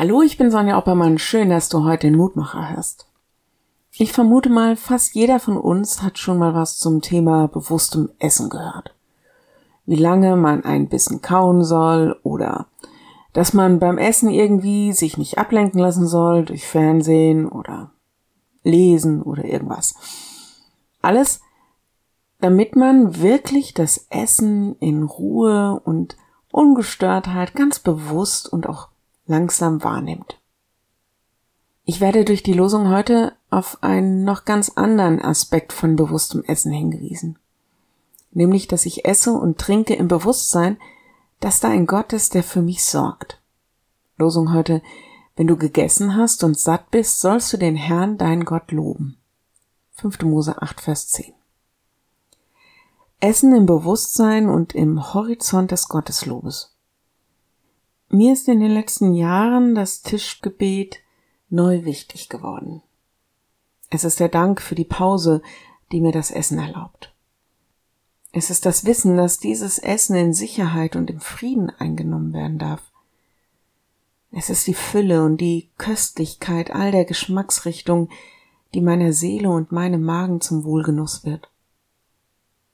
Hallo, 0.00 0.22
ich 0.22 0.38
bin 0.38 0.50
Sonja 0.50 0.78
Oppermann. 0.78 1.18
Schön, 1.18 1.50
dass 1.50 1.68
du 1.68 1.84
heute 1.84 2.06
den 2.06 2.16
Mutmacher 2.16 2.70
hörst. 2.70 3.06
Ich 3.92 4.14
vermute 4.14 4.48
mal, 4.48 4.74
fast 4.74 5.14
jeder 5.14 5.38
von 5.38 5.58
uns 5.58 6.00
hat 6.00 6.18
schon 6.18 6.38
mal 6.38 6.54
was 6.54 6.78
zum 6.78 7.02
Thema 7.02 7.48
bewusstem 7.48 8.08
Essen 8.18 8.48
gehört. 8.48 8.94
Wie 9.84 9.96
lange 9.96 10.36
man 10.36 10.64
ein 10.64 10.88
Bissen 10.88 11.20
kauen 11.20 11.64
soll 11.64 12.18
oder 12.22 12.66
dass 13.34 13.52
man 13.52 13.78
beim 13.78 13.98
Essen 13.98 14.30
irgendwie 14.30 14.94
sich 14.94 15.18
nicht 15.18 15.36
ablenken 15.36 15.78
lassen 15.78 16.06
soll 16.06 16.46
durch 16.46 16.66
Fernsehen 16.66 17.46
oder 17.46 17.90
Lesen 18.62 19.20
oder 19.20 19.44
irgendwas. 19.44 19.96
Alles, 21.02 21.42
damit 22.40 22.74
man 22.74 23.20
wirklich 23.20 23.74
das 23.74 24.06
Essen 24.08 24.76
in 24.76 25.02
Ruhe 25.02 25.78
und 25.84 26.16
Ungestörtheit 26.50 27.54
ganz 27.54 27.80
bewusst 27.80 28.50
und 28.50 28.66
auch 28.66 28.88
langsam 29.30 29.82
wahrnimmt. 29.82 30.38
Ich 31.84 32.00
werde 32.00 32.24
durch 32.24 32.42
die 32.42 32.52
Losung 32.52 32.90
heute 32.90 33.32
auf 33.48 33.82
einen 33.82 34.24
noch 34.24 34.44
ganz 34.44 34.70
anderen 34.70 35.22
Aspekt 35.22 35.72
von 35.72 35.96
bewusstem 35.96 36.44
Essen 36.44 36.72
hingewiesen. 36.72 37.38
Nämlich, 38.32 38.68
dass 38.68 38.86
ich 38.86 39.06
esse 39.06 39.32
und 39.32 39.58
trinke 39.58 39.94
im 39.94 40.08
Bewusstsein, 40.08 40.78
dass 41.40 41.60
da 41.60 41.68
ein 41.68 41.86
Gott 41.86 42.12
ist, 42.12 42.34
der 42.34 42.42
für 42.42 42.60
mich 42.60 42.84
sorgt. 42.84 43.40
Losung 44.18 44.52
heute, 44.52 44.82
wenn 45.36 45.46
du 45.46 45.56
gegessen 45.56 46.16
hast 46.16 46.44
und 46.44 46.58
satt 46.58 46.90
bist, 46.90 47.20
sollst 47.20 47.52
du 47.52 47.56
den 47.56 47.76
Herrn, 47.76 48.18
deinen 48.18 48.44
Gott, 48.44 48.72
loben. 48.72 49.16
5. 49.92 50.22
Mose 50.22 50.60
8, 50.60 50.80
Vers 50.80 51.08
10. 51.08 51.32
Essen 53.20 53.54
im 53.54 53.66
Bewusstsein 53.66 54.48
und 54.48 54.74
im 54.74 55.14
Horizont 55.14 55.70
des 55.70 55.88
Gotteslobes. 55.88 56.76
Mir 58.12 58.32
ist 58.32 58.48
in 58.48 58.58
den 58.58 58.72
letzten 58.72 59.14
Jahren 59.14 59.76
das 59.76 60.02
Tischgebet 60.02 60.98
neu 61.48 61.84
wichtig 61.84 62.28
geworden. 62.28 62.82
Es 63.88 64.02
ist 64.02 64.18
der 64.18 64.28
Dank 64.28 64.60
für 64.60 64.74
die 64.74 64.84
Pause, 64.84 65.42
die 65.92 66.00
mir 66.00 66.10
das 66.10 66.32
Essen 66.32 66.58
erlaubt. 66.58 67.14
Es 68.32 68.50
ist 68.50 68.66
das 68.66 68.84
Wissen, 68.84 69.16
dass 69.16 69.38
dieses 69.38 69.78
Essen 69.78 70.16
in 70.16 70.34
Sicherheit 70.34 70.96
und 70.96 71.08
im 71.08 71.20
Frieden 71.20 71.70
eingenommen 71.70 72.32
werden 72.32 72.58
darf. 72.58 72.82
Es 74.32 74.50
ist 74.50 74.66
die 74.66 74.74
Fülle 74.74 75.24
und 75.24 75.36
die 75.36 75.70
Köstlichkeit 75.78 76.72
all 76.72 76.90
der 76.90 77.04
Geschmacksrichtungen, 77.04 78.08
die 78.74 78.80
meiner 78.80 79.12
Seele 79.12 79.50
und 79.50 79.70
meinem 79.70 80.02
Magen 80.02 80.40
zum 80.40 80.64
Wohlgenuss 80.64 81.24
wird. 81.24 81.48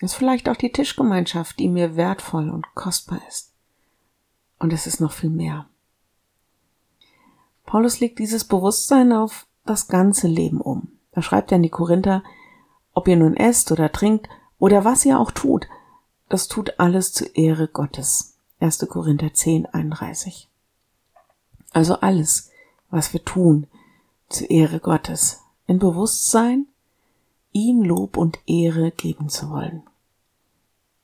Es 0.00 0.10
ist 0.12 0.14
vielleicht 0.14 0.48
auch 0.48 0.56
die 0.56 0.72
Tischgemeinschaft, 0.72 1.60
die 1.60 1.68
mir 1.68 1.94
wertvoll 1.94 2.50
und 2.50 2.74
kostbar 2.74 3.20
ist. 3.28 3.49
Und 4.60 4.72
es 4.72 4.86
ist 4.86 5.00
noch 5.00 5.12
viel 5.12 5.30
mehr. 5.30 5.66
Paulus 7.66 7.98
legt 7.98 8.20
dieses 8.20 8.44
Bewusstsein 8.44 9.12
auf 9.12 9.46
das 9.64 9.88
ganze 9.88 10.28
Leben 10.28 10.60
um. 10.60 10.88
Da 11.12 11.22
schreibt 11.22 11.50
er 11.50 11.56
an 11.56 11.62
die 11.62 11.68
Korinther, 11.68 12.22
ob 12.94 13.08
ihr 13.08 13.16
nun 13.16 13.36
esst 13.36 13.72
oder 13.72 13.90
trinkt 13.90 14.28
oder 14.58 14.84
was 14.84 15.04
ihr 15.04 15.18
auch 15.18 15.30
tut, 15.30 15.66
das 16.28 16.46
tut 16.46 16.78
alles 16.78 17.12
zur 17.12 17.34
Ehre 17.34 17.66
Gottes. 17.66 18.36
1. 18.60 18.86
Korinther 18.88 19.32
10, 19.32 19.66
31. 19.66 20.48
Also 21.72 21.94
alles, 21.96 22.50
was 22.90 23.12
wir 23.12 23.24
tun, 23.24 23.66
zur 24.28 24.50
Ehre 24.50 24.80
Gottes, 24.80 25.40
in 25.66 25.78
Bewusstsein, 25.78 26.66
ihm 27.52 27.82
Lob 27.82 28.16
und 28.16 28.38
Ehre 28.46 28.90
geben 28.90 29.28
zu 29.28 29.50
wollen. 29.50 29.82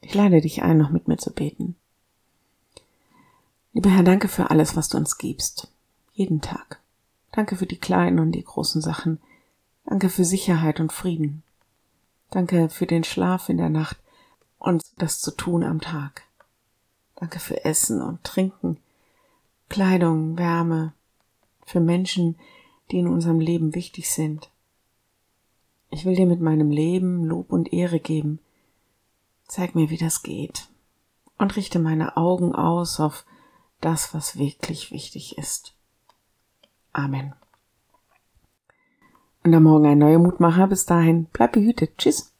Ich 0.00 0.14
lade 0.14 0.40
dich 0.40 0.62
ein, 0.62 0.78
noch 0.78 0.90
mit 0.90 1.08
mir 1.08 1.16
zu 1.16 1.32
beten. 1.32 1.74
Lieber 3.72 3.90
Herr, 3.90 4.02
danke 4.02 4.28
für 4.28 4.50
alles, 4.50 4.76
was 4.76 4.88
du 4.88 4.96
uns 4.96 5.18
gibst 5.18 5.68
jeden 6.18 6.40
Tag. 6.40 6.80
Danke 7.30 7.54
für 7.54 7.66
die 7.66 7.78
kleinen 7.78 8.18
und 8.18 8.32
die 8.32 8.42
großen 8.42 8.82
Sachen. 8.82 9.20
Danke 9.84 10.08
für 10.08 10.24
Sicherheit 10.24 10.80
und 10.80 10.92
Frieden. 10.92 11.44
Danke 12.30 12.68
für 12.68 12.86
den 12.86 13.04
Schlaf 13.04 13.48
in 13.48 13.56
der 13.56 13.68
Nacht 13.68 13.96
und 14.58 14.84
das 14.98 15.20
zu 15.20 15.30
tun 15.30 15.62
am 15.62 15.80
Tag. 15.80 16.24
Danke 17.14 17.38
für 17.38 17.64
Essen 17.64 18.02
und 18.02 18.24
Trinken, 18.24 18.78
Kleidung, 19.68 20.36
Wärme, 20.36 20.92
für 21.64 21.80
Menschen, 21.80 22.36
die 22.90 22.98
in 22.98 23.06
unserem 23.06 23.38
Leben 23.38 23.74
wichtig 23.76 24.10
sind. 24.10 24.50
Ich 25.90 26.04
will 26.04 26.16
dir 26.16 26.26
mit 26.26 26.40
meinem 26.40 26.70
Leben 26.70 27.24
Lob 27.24 27.52
und 27.52 27.72
Ehre 27.72 28.00
geben. 28.00 28.40
Zeig 29.46 29.76
mir, 29.76 29.88
wie 29.88 29.96
das 29.96 30.22
geht. 30.22 30.68
Und 31.38 31.54
richte 31.56 31.78
meine 31.78 32.16
Augen 32.16 32.54
aus 32.54 32.98
auf 32.98 33.24
das, 33.80 34.14
was 34.14 34.38
wirklich 34.38 34.90
wichtig 34.90 35.38
ist. 35.38 35.74
Amen. 36.92 37.34
Und 39.44 39.54
am 39.54 39.62
Morgen 39.62 39.86
ein 39.86 39.98
neuer 39.98 40.18
Mutmacher. 40.18 40.66
Bis 40.66 40.84
dahin, 40.84 41.26
bleib 41.32 41.52
behütet. 41.52 41.96
Tschüss. 41.98 42.32